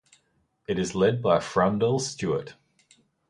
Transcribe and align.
It 0.67 0.79
is 0.79 0.95
led 0.95 1.21
by 1.21 1.37
Freundel 1.39 1.99
Stuart. 2.01 2.55